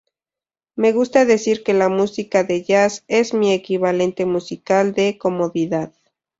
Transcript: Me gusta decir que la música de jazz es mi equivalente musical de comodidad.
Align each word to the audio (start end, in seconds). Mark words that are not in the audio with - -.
Me 0.75 0.93
gusta 0.93 1.25
decir 1.25 1.61
que 1.63 1.75
la 1.75 1.87
música 1.87 2.43
de 2.43 2.63
jazz 2.63 3.03
es 3.07 3.35
mi 3.35 3.53
equivalente 3.53 4.25
musical 4.25 4.93
de 4.95 5.19
comodidad. 5.19 5.93